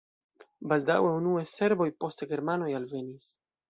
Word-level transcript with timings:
Baldaŭe 0.71 1.13
unue 1.19 1.45
serboj, 1.53 1.91
poste 2.03 2.33
germanoj 2.35 2.75
alvenis. 2.83 3.35